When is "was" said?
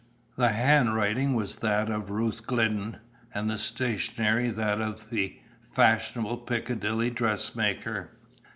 1.35-1.57